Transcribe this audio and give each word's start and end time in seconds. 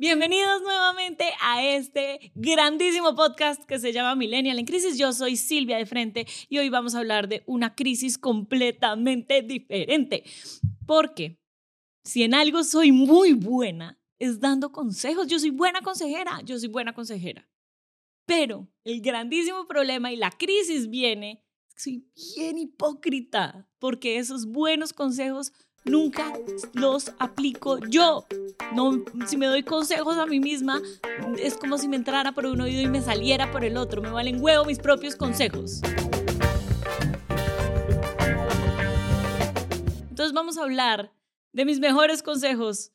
Bienvenidos 0.00 0.62
nuevamente 0.62 1.24
a 1.40 1.64
este 1.64 2.30
grandísimo 2.36 3.16
podcast 3.16 3.64
que 3.64 3.80
se 3.80 3.92
llama 3.92 4.14
Millennial 4.14 4.56
en 4.56 4.64
Crisis. 4.64 4.96
Yo 4.96 5.12
soy 5.12 5.34
Silvia 5.34 5.76
de 5.76 5.86
Frente 5.86 6.24
y 6.48 6.58
hoy 6.58 6.68
vamos 6.68 6.94
a 6.94 7.00
hablar 7.00 7.26
de 7.26 7.42
una 7.46 7.74
crisis 7.74 8.16
completamente 8.16 9.42
diferente. 9.42 10.22
Porque 10.86 11.40
si 12.04 12.22
en 12.22 12.34
algo 12.34 12.62
soy 12.62 12.92
muy 12.92 13.32
buena, 13.32 14.00
es 14.20 14.38
dando 14.38 14.70
consejos. 14.70 15.26
Yo 15.26 15.40
soy 15.40 15.50
buena 15.50 15.80
consejera, 15.80 16.42
yo 16.44 16.56
soy 16.60 16.68
buena 16.68 16.92
consejera. 16.92 17.50
Pero 18.24 18.68
el 18.84 19.00
grandísimo 19.00 19.66
problema 19.66 20.12
y 20.12 20.16
la 20.16 20.30
crisis 20.30 20.88
viene, 20.88 21.44
soy 21.74 22.08
bien 22.36 22.56
hipócrita, 22.56 23.68
porque 23.80 24.18
esos 24.18 24.46
buenos 24.46 24.92
consejos 24.92 25.52
nunca 25.88 26.32
los 26.72 27.12
aplico 27.18 27.78
yo. 27.88 28.26
No, 28.74 29.02
si 29.26 29.36
me 29.36 29.46
doy 29.46 29.62
consejos 29.62 30.16
a 30.18 30.26
mí 30.26 30.40
misma, 30.40 30.80
es 31.38 31.56
como 31.56 31.78
si 31.78 31.88
me 31.88 31.96
entrara 31.96 32.32
por 32.32 32.46
un 32.46 32.60
oído 32.60 32.82
y 32.82 32.86
me 32.88 33.00
saliera 33.00 33.50
por 33.50 33.64
el 33.64 33.76
otro. 33.76 34.02
Me 34.02 34.10
valen 34.10 34.42
huevo 34.42 34.64
mis 34.64 34.78
propios 34.78 35.16
consejos. 35.16 35.80
Entonces 40.10 40.32
vamos 40.32 40.58
a 40.58 40.62
hablar 40.62 41.12
de 41.52 41.64
mis 41.64 41.80
mejores 41.80 42.22
consejos 42.22 42.92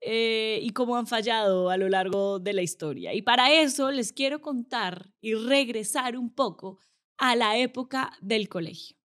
eh, 0.00 0.58
y 0.62 0.70
cómo 0.70 0.96
han 0.96 1.06
fallado 1.06 1.70
a 1.70 1.76
lo 1.76 1.88
largo 1.88 2.38
de 2.38 2.52
la 2.54 2.62
historia. 2.62 3.14
Y 3.14 3.22
para 3.22 3.52
eso 3.52 3.90
les 3.90 4.12
quiero 4.12 4.40
contar 4.40 5.12
y 5.20 5.34
regresar 5.34 6.16
un 6.16 6.34
poco 6.34 6.78
a 7.18 7.36
la 7.36 7.58
época 7.58 8.12
del 8.20 8.48
colegio 8.48 9.01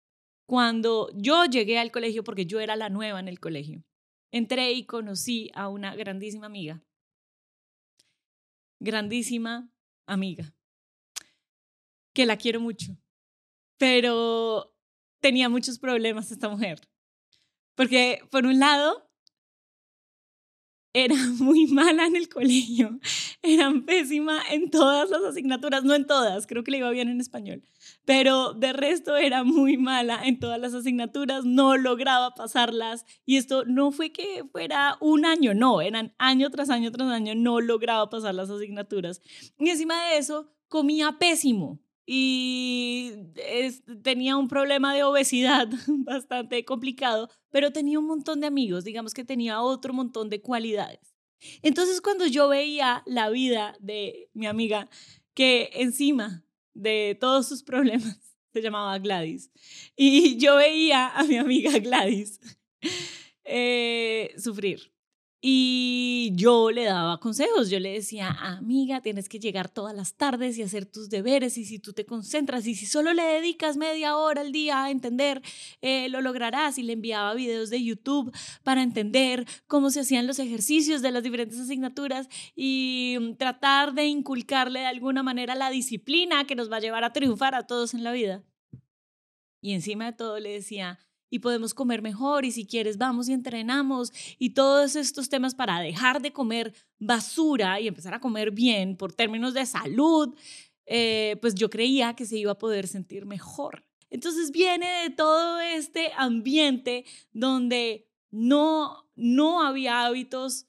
cuando 0.47 1.09
yo 1.15 1.45
llegué 1.45 1.79
al 1.79 1.91
colegio, 1.91 2.23
porque 2.23 2.45
yo 2.45 2.59
era 2.59 2.75
la 2.75 2.89
nueva 2.89 3.19
en 3.19 3.27
el 3.27 3.39
colegio, 3.39 3.83
entré 4.31 4.71
y 4.73 4.85
conocí 4.85 5.51
a 5.55 5.69
una 5.69 5.95
grandísima 5.95 6.45
amiga. 6.45 6.83
Grandísima 8.79 9.69
amiga. 10.07 10.53
Que 12.13 12.25
la 12.25 12.37
quiero 12.37 12.59
mucho. 12.59 12.97
Pero 13.77 14.75
tenía 15.21 15.49
muchos 15.49 15.79
problemas 15.79 16.31
esta 16.31 16.49
mujer. 16.49 16.79
Porque, 17.75 18.21
por 18.29 18.45
un 18.45 18.59
lado, 18.59 19.04
era 20.95 21.15
muy 21.39 21.67
mala 21.67 22.05
en 22.05 22.15
el 22.15 22.29
colegio, 22.29 22.99
era 23.43 23.71
pésima 23.85 24.39
en 24.49 24.71
todas 24.71 25.09
las 25.09 25.21
asignaturas, 25.23 25.83
no 25.83 25.93
en 25.93 26.07
todas, 26.07 26.47
creo 26.47 26.63
que 26.63 26.71
le 26.71 26.77
iba 26.77 26.89
bien 26.89 27.09
en 27.09 27.19
español, 27.19 27.63
pero 28.05 28.53
de 28.53 28.71
resto 28.71 29.17
era 29.17 29.43
muy 29.43 29.75
mala 29.77 30.21
en 30.23 30.39
todas 30.39 30.59
las 30.59 30.73
asignaturas, 30.73 31.43
no 31.43 31.75
lograba 31.75 32.33
pasarlas 32.33 33.05
y 33.25 33.35
esto 33.35 33.65
no 33.65 33.91
fue 33.91 34.13
que 34.13 34.45
fuera 34.51 34.97
un 35.01 35.25
año, 35.25 35.53
no, 35.53 35.81
eran 35.81 36.15
año 36.17 36.49
tras 36.49 36.69
año 36.69 36.91
tras 36.91 37.09
año, 37.09 37.35
no 37.35 37.59
lograba 37.59 38.09
pasar 38.09 38.33
las 38.33 38.49
asignaturas. 38.49 39.21
Y 39.59 39.69
encima 39.69 40.01
de 40.09 40.17
eso, 40.17 40.49
comía 40.69 41.17
pésimo, 41.19 41.81
y 42.05 43.13
tenía 44.03 44.37
un 44.37 44.47
problema 44.47 44.93
de 44.93 45.03
obesidad 45.03 45.67
bastante 45.87 46.63
complicado, 46.63 47.29
pero 47.49 47.71
tenía 47.71 47.99
un 47.99 48.07
montón 48.07 48.41
de 48.41 48.47
amigos, 48.47 48.83
digamos 48.83 49.13
que 49.13 49.25
tenía 49.25 49.61
otro 49.61 49.93
montón 49.93 50.29
de 50.29 50.41
cualidades. 50.41 51.15
Entonces 51.61 52.01
cuando 52.01 52.27
yo 52.27 52.47
veía 52.47 53.03
la 53.05 53.29
vida 53.29 53.75
de 53.79 54.29
mi 54.33 54.45
amiga, 54.45 54.89
que 55.33 55.69
encima 55.73 56.43
de 56.73 57.17
todos 57.19 57.47
sus 57.47 57.63
problemas 57.63 58.35
se 58.53 58.61
llamaba 58.61 58.97
Gladys, 58.99 59.51
y 59.95 60.37
yo 60.37 60.55
veía 60.57 61.09
a 61.09 61.23
mi 61.23 61.37
amiga 61.37 61.77
Gladys 61.79 62.39
eh, 63.43 64.33
sufrir 64.37 64.94
y 65.41 66.31
yo 66.33 66.71
le 66.71 66.85
daba 66.85 67.19
consejos, 67.19 67.69
yo 67.69 67.79
le 67.79 67.91
decía, 67.91 68.29
amiga, 68.29 69.01
tienes 69.01 69.29
que 69.29 69.39
llegar 69.39 69.69
todas 69.69 69.95
las 69.95 70.15
tardes 70.15 70.57
y 70.57 70.63
hacer 70.63 70.85
tus 70.85 71.09
deberes 71.09 71.57
y 71.57 71.65
si 71.65 71.77
tú 71.77 71.93
te 71.93 72.05
concentras 72.05 72.65
y 72.65 72.73
si 72.73 72.85
solo 72.85 73.13
le 73.13 73.23
dedicas 73.23 73.77
media 73.77 74.17
hora 74.17 74.41
al 74.41 74.51
día 74.51 74.83
a 74.83 74.89
entender, 74.89 75.41
eh, 75.81 76.09
lo 76.09 76.21
lograrás. 76.21 76.77
Y 76.77 76.83
le 76.83 76.93
enviaba 76.93 77.33
videos 77.35 77.69
de 77.69 77.83
YouTube 77.83 78.35
para 78.63 78.81
entender 78.81 79.45
cómo 79.67 79.91
se 79.91 79.99
hacían 79.99 80.25
los 80.25 80.39
ejercicios 80.39 81.01
de 81.01 81.11
las 81.11 81.21
diferentes 81.21 81.59
asignaturas 81.59 82.27
y 82.55 83.17
mm, 83.19 83.35
tratar 83.35 83.93
de 83.93 84.05
inculcarle 84.05 84.79
de 84.79 84.87
alguna 84.87 85.21
manera 85.21 85.53
la 85.53 85.69
disciplina 85.69 86.47
que 86.47 86.55
nos 86.55 86.71
va 86.71 86.77
a 86.77 86.81
llevar 86.81 87.03
a 87.03 87.13
triunfar 87.13 87.55
a 87.55 87.67
todos 87.67 87.93
en 87.93 88.03
la 88.03 88.11
vida. 88.11 88.43
Y 89.61 89.73
encima 89.73 90.05
de 90.05 90.13
todo 90.13 90.39
le 90.39 90.49
decía, 90.49 91.04
y 91.29 91.39
podemos 91.39 91.73
comer 91.73 92.01
mejor 92.01 92.45
y 92.45 92.51
si 92.51 92.65
quieres 92.65 92.97
vamos 92.97 93.29
y 93.29 93.33
entrenamos 93.33 94.13
y 94.37 94.51
todos 94.51 94.95
estos 94.95 95.29
temas 95.29 95.55
para 95.55 95.79
dejar 95.79 96.21
de 96.21 96.31
comer 96.31 96.73
basura 96.99 97.79
y 97.79 97.87
empezar 97.87 98.13
a 98.13 98.19
comer 98.19 98.51
bien 98.51 98.95
por 98.97 99.13
términos 99.13 99.53
de 99.53 99.65
salud, 99.65 100.35
eh, 100.85 101.37
pues 101.41 101.55
yo 101.55 101.69
creía 101.69 102.15
que 102.15 102.25
se 102.25 102.37
iba 102.37 102.51
a 102.51 102.57
poder 102.57 102.87
sentir 102.87 103.25
mejor. 103.25 103.85
Entonces 104.09 104.51
viene 104.51 104.87
de 105.03 105.09
todo 105.09 105.59
este 105.59 106.11
ambiente 106.15 107.05
donde 107.33 108.07
no, 108.31 109.09
no 109.15 109.65
había 109.65 110.05
hábitos 110.05 110.67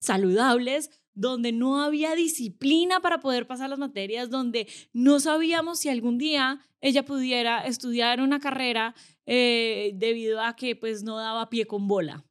saludables, 0.00 0.90
donde 1.14 1.52
no 1.52 1.80
había 1.80 2.14
disciplina 2.14 3.00
para 3.00 3.20
poder 3.20 3.46
pasar 3.46 3.70
las 3.70 3.78
materias, 3.78 4.30
donde 4.30 4.66
no 4.92 5.20
sabíamos 5.20 5.78
si 5.78 5.88
algún 5.88 6.18
día 6.18 6.60
ella 6.80 7.04
pudiera 7.04 7.64
estudiar 7.66 8.20
una 8.20 8.40
carrera 8.40 8.94
eh, 9.26 9.92
debido 9.94 10.40
a 10.42 10.56
que 10.56 10.76
pues 10.76 11.02
no 11.02 11.16
daba 11.16 11.48
pie 11.48 11.66
con 11.66 11.86
bola, 11.86 12.26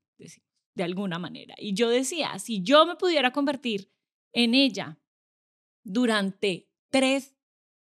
de 0.76 0.84
alguna 0.84 1.18
manera. 1.18 1.56
Y 1.58 1.74
yo 1.74 1.90
decía, 1.90 2.38
si 2.40 2.62
yo 2.62 2.86
me 2.86 2.96
pudiera 2.96 3.32
convertir 3.32 3.92
en 4.34 4.54
ella 4.54 5.00
durante 5.84 6.70
tres 6.92 7.36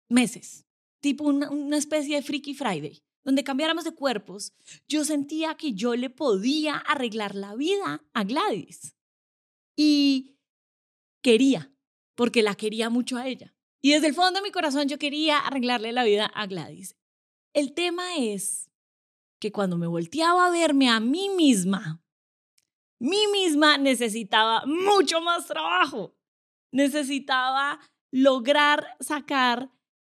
meses, 0.08 0.66
tipo 1.00 1.24
una, 1.24 1.50
una 1.50 1.78
especie 1.78 2.16
de 2.16 2.22
Freaky 2.22 2.54
Friday, 2.54 3.02
donde 3.24 3.44
cambiáramos 3.44 3.84
de 3.84 3.94
cuerpos, 3.94 4.52
yo 4.88 5.04
sentía 5.04 5.54
que 5.54 5.72
yo 5.72 5.94
le 5.94 6.10
podía 6.10 6.76
arreglar 6.76 7.34
la 7.34 7.54
vida 7.54 8.04
a 8.12 8.24
Gladys. 8.24 8.96
Y 9.76 10.36
quería, 11.22 11.72
porque 12.14 12.42
la 12.42 12.54
quería 12.54 12.90
mucho 12.90 13.16
a 13.16 13.26
ella. 13.26 13.54
Y 13.80 13.92
desde 13.92 14.08
el 14.08 14.14
fondo 14.14 14.40
de 14.40 14.44
mi 14.44 14.52
corazón 14.52 14.88
yo 14.88 14.98
quería 14.98 15.38
arreglarle 15.38 15.92
la 15.92 16.04
vida 16.04 16.26
a 16.26 16.46
Gladys. 16.46 16.96
El 17.52 17.74
tema 17.74 18.16
es 18.16 18.70
que 19.40 19.50
cuando 19.50 19.76
me 19.76 19.86
volteaba 19.86 20.46
a 20.46 20.50
verme 20.50 20.88
a 20.88 21.00
mí 21.00 21.28
misma, 21.30 22.02
mí 23.00 23.26
misma 23.32 23.78
necesitaba 23.78 24.64
mucho 24.66 25.20
más 25.20 25.46
trabajo. 25.46 26.16
Necesitaba 26.70 27.80
lograr 28.12 28.96
sacar 29.00 29.70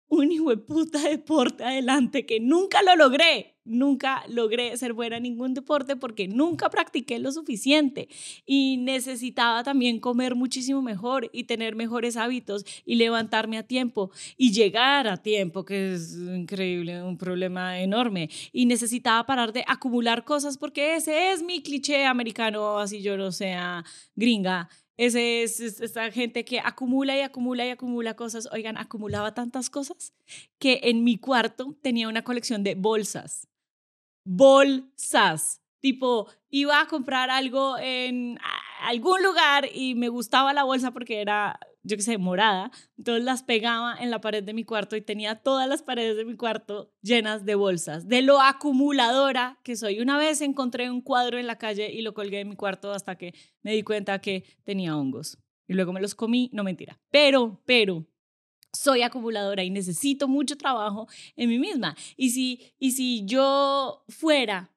un 0.08 0.32
hijo 0.32 0.50
de 0.50 0.58
puta 0.58 1.00
deporte 1.00 1.64
adelante 1.64 2.26
que 2.26 2.40
nunca 2.40 2.84
lo 2.84 2.96
logré. 2.96 3.53
Nunca 3.66 4.24
logré 4.28 4.76
ser 4.78 4.94
buena 4.94 5.18
en 5.18 5.24
ningún 5.24 5.54
deporte 5.54 5.96
porque 5.96 6.28
nunca 6.28 6.70
practiqué 6.70 7.20
lo 7.20 7.32
suficiente 7.32 8.10
y 8.46 8.78
necesitaba 8.78 9.64
también 9.64 10.00
comer 10.00 10.36
muchísimo 10.36 10.82
mejor 10.82 11.30
y 11.34 11.46
tener 11.46 11.76
mejores 11.76 12.18
hábitos 12.18 12.66
y 12.86 12.96
levantarme 12.96 13.58
a 13.58 13.64
tiempo 13.64 14.12
y 14.38 14.52
llegar 14.52 15.08
a 15.08 15.18
tiempo, 15.18 15.66
que 15.66 15.94
es 15.94 16.16
increíble, 16.16 17.02
un 17.02 17.18
problema 17.18 17.80
enorme. 17.80 18.30
Y 18.52 18.66
necesitaba 18.66 19.26
parar 19.26 19.54
de 19.54 19.64
acumular 19.68 20.26
cosas 20.26 20.58
porque 20.58 20.96
ese 20.96 21.32
es 21.32 21.42
mi 21.42 21.62
cliché 21.62 22.06
americano, 22.06 22.80
así 22.80 23.02
yo 23.02 23.18
no 23.18 23.32
sea 23.32 23.84
gringa 24.16 24.70
ese 24.98 25.42
es, 25.44 25.60
esta 25.60 26.12
gente 26.12 26.46
que 26.46 26.60
acumula 26.60 27.18
y 27.18 27.22
acumula 27.22 27.66
y 27.66 27.70
acumula 27.70 28.16
cosas. 28.16 28.48
Oigan, 28.52 28.78
acumulaba 28.78 29.34
tantas 29.34 29.70
cosas 29.70 30.14
que 30.60 30.82
en 30.84 31.04
mi 31.04 31.18
cuarto 31.18 31.76
tenía 31.82 32.08
una 32.08 32.24
colección 32.24 32.64
de 32.64 32.76
bolsas. 32.76 33.48
Bolsas. 34.26 35.62
Tipo, 35.80 36.28
iba 36.50 36.80
a 36.80 36.88
comprar 36.88 37.30
algo 37.30 37.78
en 37.78 38.40
algún 38.82 39.22
lugar 39.22 39.68
y 39.74 39.96
me 39.96 40.10
gustaba 40.10 40.54
la 40.54 40.64
bolsa 40.64 40.92
porque 40.92 41.22
era 41.22 41.60
yo 41.84 41.98
qué 41.98 42.04
sé, 42.04 42.18
morada. 42.18 42.72
Entonces 42.98 43.24
las 43.24 43.44
pegaba 43.44 43.96
en 44.00 44.10
la 44.10 44.22
pared 44.22 44.44
de 44.44 44.54
mi 44.54 44.64
cuarto 44.64 44.96
y 44.96 45.02
tenía 45.02 45.36
todas 45.36 45.68
las 45.68 45.84
paredes 45.84 46.16
de 46.16 46.26
mi 46.26 46.36
cuarto 46.36 46.92
llenas 47.02 47.46
de 47.46 47.56
bolsas. 47.56 48.08
De 48.08 48.22
lo 48.22 48.42
acumuladora 48.42 49.60
que 49.64 49.76
soy. 49.76 50.00
Una 50.00 50.18
vez 50.18 50.42
encontré 50.42 50.90
un 50.90 51.02
cuadro 51.02 51.38
en 51.38 51.48
la 51.48 51.58
calle 51.58 51.92
y 51.92 52.02
lo 52.02 52.14
colgué 52.14 52.40
en 52.40 52.50
mi 52.50 52.56
cuarto 52.56 52.92
hasta 52.94 53.18
que 53.18 53.34
me 53.62 53.74
di 53.74 53.84
cuenta 53.84 54.20
que 54.20 54.46
tenía 54.64 54.98
hongos. 54.98 55.38
Y 55.68 55.74
luego 55.74 55.94
me 55.94 56.02
los 56.02 56.16
comí, 56.16 56.50
no 56.54 56.64
mentira. 56.64 57.00
Pero, 57.12 57.62
pero, 57.66 58.06
soy 58.74 59.04
acumuladora 59.04 59.64
y 59.64 59.70
necesito 59.70 60.28
mucho 60.28 60.58
trabajo 60.58 61.08
en 61.36 61.50
mí 61.50 61.60
misma. 61.60 61.96
Y 62.18 62.32
si, 62.32 62.74
y 62.80 62.92
si 62.92 63.26
yo 63.26 64.04
fuera 64.10 64.72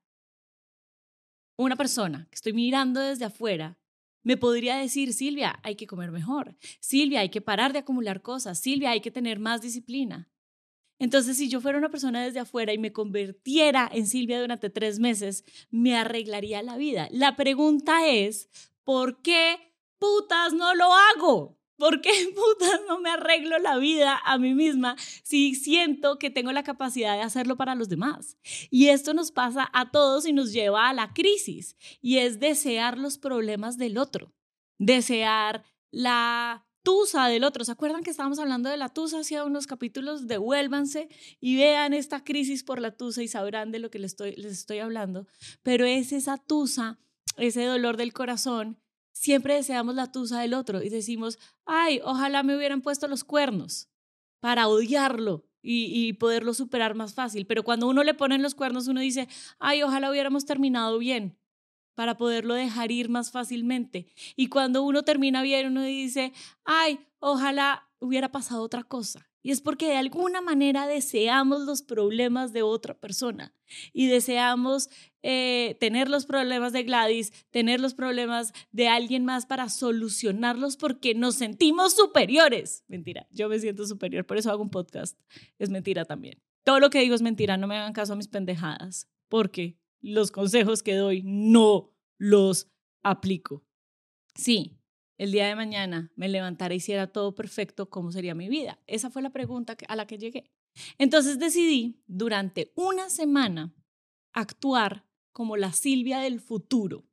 una 1.59 1.77
persona 1.77 2.27
que 2.31 2.35
estoy 2.35 2.53
mirando 2.53 3.01
desde 3.01 3.25
afuera 3.25 3.79
me 4.27 4.37
podría 4.37 4.77
decir, 4.77 5.13
Silvia, 5.13 5.61
hay 5.63 5.77
que 5.77 5.87
comer 5.87 6.11
mejor. 6.11 6.57
Silvia, 6.81 7.21
hay 7.21 7.29
que 7.29 7.41
parar 7.41 7.73
de 7.73 7.79
acumular 7.79 8.23
cosas. 8.23 8.59
Silvia, 8.59 8.91
hay 8.91 9.01
que 9.01 9.13
tener 9.13 9.39
más 9.39 9.63
disciplina. 9.63 10.29
Entonces, 10.99 11.37
si 11.37 11.49
yo 11.49 11.61
fuera 11.61 11.79
una 11.79 11.91
persona 11.91 12.25
desde 12.25 12.41
afuera 12.41 12.73
y 12.73 12.79
me 12.79 12.93
convirtiera 12.93 13.89
en 13.93 14.09
Silvia 14.09 14.41
durante 14.41 14.69
tres 14.69 14.99
meses, 14.99 15.45
me 15.71 15.95
arreglaría 15.95 16.61
la 16.65 16.77
vida. 16.77 17.07
La 17.13 17.37
pregunta 17.37 18.09
es, 18.09 18.49
¿por 18.83 19.23
qué 19.23 19.73
putas 20.01 20.53
no 20.55 20.75
lo 20.75 20.93
hago? 20.93 21.56
¿Por 21.77 22.01
qué 22.01 22.11
putas 22.35 22.81
no 22.89 23.01
me 23.01 23.11
arreglo 23.11 23.59
la 23.59 23.77
vida 23.79 24.21
a 24.25 24.39
mí 24.39 24.55
misma 24.55 24.97
si 25.23 25.55
siento 25.55 26.19
que 26.19 26.31
tengo 26.31 26.53
la 26.53 26.63
capacidad 26.63 27.17
de 27.17 27.23
hacerlo 27.23 27.57
para 27.57 27.75
los 27.75 27.89
demás? 27.89 28.37
Y 28.71 28.89
esto 28.89 29.15
nos 29.15 29.31
pasa 29.31 29.69
a 29.73 29.91
todos 29.91 30.27
y 30.27 30.33
nos 30.33 30.53
lleva 30.53 30.89
a 30.89 30.95
la 30.95 31.13
crisis 31.13 31.77
y 32.01 32.19
es 32.19 32.41
desear 32.41 32.99
los 32.99 33.19
problemas 33.19 33.79
del 33.79 33.99
otro, 33.99 34.33
desear 34.79 35.65
la 35.91 36.67
tusa 36.87 37.27
del 37.27 37.43
otro. 37.43 37.65
¿Se 37.65 37.73
acuerdan 37.73 38.05
que 38.05 38.11
estábamos 38.11 38.39
hablando 38.39 38.71
de 38.71 38.77
la 38.77 38.89
tusa 38.89 39.19
hace 39.19 39.43
unos 39.43 39.67
capítulos? 39.67 40.29
Devuélvanse 40.29 41.09
y 41.41 41.57
vean 41.57 41.93
esta 41.93 42.23
crisis 42.23 42.63
por 42.63 42.81
la 42.81 42.97
tusa 42.97 43.25
y 43.25 43.29
sabrán 43.29 43.73
de 43.73 43.81
lo 43.81 43.91
que 43.91 43.99
les 43.99 44.13
estoy, 44.13 44.37
les 44.37 44.53
estoy 44.53 44.79
hablando. 44.79 45.27
Pero 45.65 45.85
es 45.85 46.13
esa 46.13 46.39
tusa, 46.39 47.01
ese 47.37 47.65
dolor 47.65 47.97
del 47.97 48.13
corazón. 48.13 48.79
Siempre 49.19 49.55
deseamos 49.55 49.95
la 49.95 50.13
tusa 50.13 50.41
del 50.41 50.53
otro 50.53 50.83
y 50.83 50.91
decimos, 50.91 51.39
ay, 51.65 52.03
ojalá 52.05 52.43
me 52.43 52.55
hubieran 52.55 52.83
puesto 52.83 53.09
los 53.09 53.25
cuernos 53.25 53.89
para 54.41 54.69
odiarlo 54.69 55.49
y, 55.63 56.13
poderlo 56.13 56.53
superar 56.53 56.95
más 56.95 57.15
fácil. 57.15 57.47
Pero 57.47 57.65
cuando 57.65 57.89
uno 57.89 58.05
le 58.05 58.13
ponen 58.13 58.43
los 58.43 58.55
cuernos, 58.55 58.89
uno 58.89 59.01
dice, 59.01 59.27
ay, 59.59 59.83
ojalá 59.83 60.11
hubiéramos 60.11 60.45
terminado 60.45 60.99
bien 60.99 61.39
para 61.95 62.19
poderlo 62.19 62.53
dejar 62.53 62.93
ir 62.93 63.09
más 63.09 63.31
fácilmente. 63.31 64.07
Y 64.37 64.49
cuando 64.49 64.83
uno 64.83 65.03
termina 65.03 65.41
bien, 65.41 65.69
uno 65.69 65.83
dice, 65.83 66.35
ay, 66.65 67.01
ojalá 67.19 67.89
hubiera 67.99 68.31
pasado 68.31 68.63
otra 68.63 68.85
cosa. 68.85 69.31
Y 69.47 69.53
es 69.53 69.61
porque 69.61 69.87
de 69.87 69.97
alguna 69.97 70.41
manera 70.41 70.89
deseamos 70.89 71.61
los 71.61 71.81
problemas 71.81 72.53
de 72.53 72.63
otra 72.63 72.99
persona 72.99 73.55
y 73.93 74.09
deseamos 74.09 74.91
eh, 75.23 75.77
tener 75.79 76.11
los 76.11 76.27
problemas 76.27 76.73
de 76.73 76.83
Gladys, 76.83 77.33
tener 77.53 77.79
los 77.79 77.95
problemas 77.95 78.53
de 78.73 78.89
alguien 78.89 79.25
más 79.25 79.47
para 79.47 79.69
solucionarlos 79.69 80.77
porque 80.77 81.15
nos 81.15 81.37
sentimos 81.37 81.95
superiores. 81.95 82.83
Mentira, 82.89 83.29
yo 83.31 83.49
me 83.49 83.61
siento 83.61 83.87
superior, 83.87 84.27
por 84.27 84.37
eso 84.37 84.51
hago 84.51 84.65
un 84.65 84.71
podcast. 84.71 85.17
Es 85.61 85.71
mentira 85.71 86.05
también. 86.05 86.43
Todo 86.65 86.81
lo 86.81 86.91
que 86.91 86.99
digo 86.99 87.15
es 87.15 87.23
mentira, 87.23 87.57
no 87.57 87.69
me 87.69 87.77
hagan 87.77 87.93
caso 87.93 88.15
a 88.15 88.17
mis 88.17 88.27
pendejadas, 88.27 89.09
porque 89.29 89.79
los 90.01 90.33
consejos 90.33 90.83
que 90.83 90.97
doy 90.97 91.23
no 91.25 91.93
los 92.19 92.69
aplico. 93.05 93.65
Sí, 94.35 94.76
el 95.19 95.33
día 95.33 95.47
de 95.47 95.57
mañana 95.57 96.13
me 96.17 96.29
levantara 96.29 96.75
y 96.75 96.79
hiciera 96.79 97.07
todo 97.07 97.35
perfecto, 97.35 97.89
¿cómo 97.89 98.13
sería 98.13 98.35
mi 98.35 98.49
vida? 98.49 98.79
Esa 98.87 99.11
fue 99.11 99.23
la 99.23 99.31
pregunta 99.31 99.77
a 99.89 99.97
la 99.97 100.07
que 100.07 100.19
llegué. 100.19 100.51
Entonces 100.99 101.39
decidí 101.39 102.03
durante 102.07 102.73
una 102.75 103.09
semana 103.09 103.75
actuar 104.33 105.07
como 105.33 105.57
la 105.57 105.73
Silvia 105.73 106.19
del 106.19 106.41
futuro. 106.41 107.05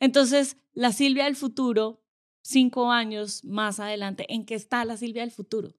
Entonces, 0.00 0.56
la 0.72 0.92
Silvia 0.92 1.24
del 1.24 1.36
futuro, 1.36 2.02
cinco 2.42 2.90
años 2.90 3.44
más 3.44 3.80
adelante, 3.80 4.26
¿en 4.32 4.46
qué 4.46 4.54
está 4.54 4.84
la 4.84 4.96
Silvia 4.96 5.22
del 5.22 5.30
futuro? 5.30 5.74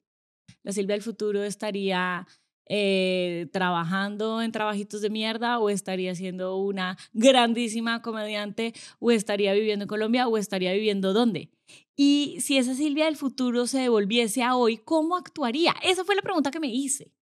La 0.63 0.71
Silvia 0.71 0.95
del 0.95 1.03
futuro 1.03 1.43
estaría 1.43 2.27
eh, 2.69 3.47
trabajando 3.51 4.41
en 4.41 4.51
trabajitos 4.51 5.01
de 5.01 5.09
mierda 5.09 5.59
o 5.59 5.69
estaría 5.69 6.13
siendo 6.15 6.57
una 6.57 6.97
grandísima 7.13 8.01
comediante 8.01 8.73
o 8.99 9.11
estaría 9.11 9.53
viviendo 9.53 9.83
en 9.83 9.89
Colombia 9.89 10.27
o 10.27 10.37
estaría 10.37 10.73
viviendo 10.73 11.13
dónde. 11.13 11.49
Y 11.95 12.37
si 12.41 12.57
esa 12.57 12.75
Silvia 12.75 13.05
del 13.05 13.15
futuro 13.15 13.67
se 13.67 13.79
devolviese 13.79 14.43
a 14.43 14.55
hoy, 14.55 14.77
¿cómo 14.77 15.15
actuaría? 15.15 15.75
Esa 15.83 16.03
fue 16.03 16.15
la 16.15 16.21
pregunta 16.21 16.51
que 16.51 16.59
me 16.59 16.67
hice. 16.67 17.13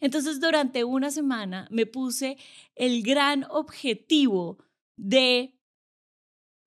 Entonces, 0.00 0.40
durante 0.40 0.84
una 0.84 1.10
semana 1.10 1.66
me 1.70 1.86
puse 1.86 2.38
el 2.76 3.02
gran 3.02 3.44
objetivo 3.50 4.58
de 4.96 5.58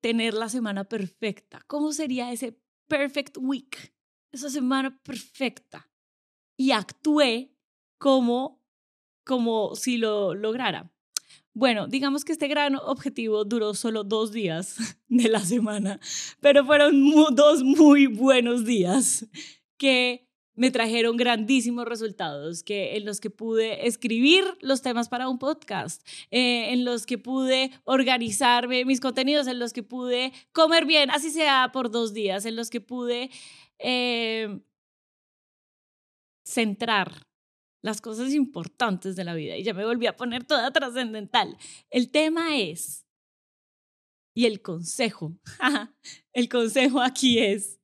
tener 0.02 0.34
la 0.34 0.48
semana 0.48 0.84
perfecta. 0.84 1.62
¿Cómo 1.66 1.92
sería 1.92 2.30
ese 2.32 2.60
perfect 2.88 3.38
week? 3.40 3.94
Esa 4.32 4.50
semana 4.50 5.00
perfecta. 5.02 5.90
Y 6.58 6.70
actué 6.72 7.55
como, 7.98 8.62
como 9.24 9.74
si 9.74 9.96
lo 9.96 10.34
lograra. 10.34 10.90
Bueno, 11.58 11.86
digamos 11.86 12.24
que 12.24 12.32
este 12.32 12.48
gran 12.48 12.76
objetivo 12.76 13.46
duró 13.46 13.72
solo 13.72 14.04
dos 14.04 14.30
días 14.30 14.76
de 15.08 15.28
la 15.28 15.40
semana, 15.40 15.98
pero 16.40 16.64
fueron 16.66 17.10
dos 17.34 17.62
muy 17.62 18.06
buenos 18.06 18.64
días 18.66 19.26
que 19.78 20.26
me 20.54 20.70
trajeron 20.70 21.16
grandísimos 21.16 21.86
resultados, 21.86 22.62
que 22.62 22.96
en 22.96 23.04
los 23.04 23.20
que 23.20 23.30
pude 23.30 23.86
escribir 23.86 24.44
los 24.60 24.82
temas 24.82 25.08
para 25.08 25.28
un 25.28 25.38
podcast, 25.38 26.06
eh, 26.30 26.72
en 26.72 26.84
los 26.84 27.06
que 27.06 27.18
pude 27.18 27.70
organizarme 27.84 28.84
mis 28.84 29.00
contenidos, 29.00 29.46
en 29.46 29.58
los 29.58 29.72
que 29.72 29.82
pude 29.82 30.32
comer 30.52 30.86
bien, 30.86 31.10
así 31.10 31.30
sea 31.30 31.70
por 31.72 31.90
dos 31.90 32.14
días, 32.14 32.46
en 32.46 32.56
los 32.56 32.70
que 32.70 32.80
pude 32.80 33.30
eh, 33.78 34.60
centrar 36.44 37.26
las 37.86 38.00
cosas 38.00 38.34
importantes 38.34 39.14
de 39.16 39.24
la 39.24 39.34
vida 39.34 39.56
y 39.56 39.62
ya 39.62 39.72
me 39.72 39.84
volví 39.84 40.06
a 40.06 40.16
poner 40.16 40.44
toda 40.44 40.72
trascendental. 40.72 41.56
El 41.88 42.10
tema 42.10 42.58
es, 42.58 43.06
y 44.34 44.44
el 44.44 44.60
consejo, 44.60 45.38
el 46.32 46.48
consejo 46.48 47.00
aquí 47.00 47.38
es, 47.38 47.78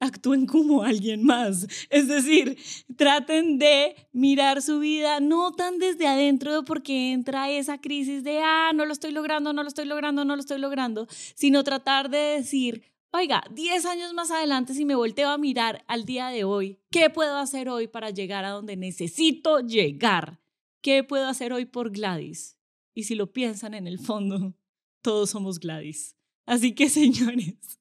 actúen 0.00 0.46
como 0.46 0.82
alguien 0.82 1.24
más. 1.24 1.66
Es 1.90 2.08
decir, 2.08 2.58
traten 2.96 3.58
de 3.58 3.94
mirar 4.12 4.62
su 4.62 4.80
vida 4.80 5.20
no 5.20 5.52
tan 5.52 5.78
desde 5.78 6.08
adentro 6.08 6.64
porque 6.64 7.12
entra 7.12 7.50
esa 7.50 7.78
crisis 7.80 8.24
de, 8.24 8.40
ah, 8.42 8.72
no 8.74 8.84
lo 8.84 8.92
estoy 8.92 9.12
logrando, 9.12 9.52
no 9.52 9.62
lo 9.62 9.68
estoy 9.68 9.84
logrando, 9.84 10.24
no 10.24 10.34
lo 10.34 10.40
estoy 10.40 10.58
logrando, 10.58 11.06
sino 11.34 11.62
tratar 11.62 12.10
de 12.10 12.18
decir, 12.18 12.90
Oiga, 13.12 13.42
10 13.50 13.86
años 13.86 14.14
más 14.14 14.30
adelante, 14.30 14.72
si 14.72 14.84
me 14.84 14.94
volteo 14.94 15.30
a 15.30 15.38
mirar 15.38 15.84
al 15.88 16.04
día 16.04 16.28
de 16.28 16.44
hoy, 16.44 16.78
¿qué 16.92 17.10
puedo 17.10 17.38
hacer 17.38 17.68
hoy 17.68 17.88
para 17.88 18.10
llegar 18.10 18.44
a 18.44 18.50
donde 18.50 18.76
necesito 18.76 19.58
llegar? 19.58 20.40
¿Qué 20.80 21.02
puedo 21.02 21.26
hacer 21.26 21.52
hoy 21.52 21.64
por 21.64 21.90
Gladys? 21.90 22.56
Y 22.94 23.02
si 23.02 23.16
lo 23.16 23.32
piensan 23.32 23.74
en 23.74 23.88
el 23.88 23.98
fondo, 23.98 24.54
todos 25.02 25.30
somos 25.30 25.58
Gladys. 25.58 26.16
Así 26.46 26.72
que 26.72 26.88
señores 26.88 27.80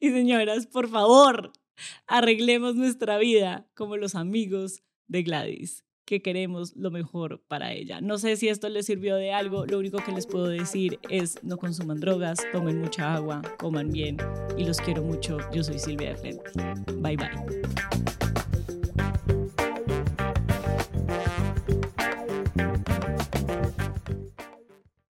y 0.00 0.10
señoras, 0.10 0.66
por 0.66 0.90
favor, 0.90 1.50
arreglemos 2.06 2.74
nuestra 2.74 3.16
vida 3.16 3.70
como 3.74 3.96
los 3.96 4.14
amigos 4.14 4.82
de 5.06 5.22
Gladys 5.22 5.87
que 6.08 6.22
queremos 6.22 6.74
lo 6.74 6.90
mejor 6.90 7.42
para 7.48 7.74
ella. 7.74 8.00
No 8.00 8.16
sé 8.16 8.36
si 8.36 8.48
esto 8.48 8.70
les 8.70 8.86
sirvió 8.86 9.16
de 9.16 9.34
algo, 9.34 9.66
lo 9.66 9.78
único 9.78 9.98
que 9.98 10.10
les 10.10 10.26
puedo 10.26 10.46
decir 10.48 10.98
es 11.10 11.38
no 11.44 11.58
consuman 11.58 12.00
drogas, 12.00 12.38
tomen 12.50 12.80
mucha 12.80 13.14
agua, 13.14 13.42
coman 13.58 13.92
bien 13.92 14.16
y 14.56 14.64
los 14.64 14.78
quiero 14.78 15.02
mucho. 15.02 15.36
Yo 15.52 15.62
soy 15.62 15.78
Silvia 15.78 16.14
de 16.14 16.16
Frente. 16.16 16.50
Bye 17.02 17.16
bye. 17.18 18.27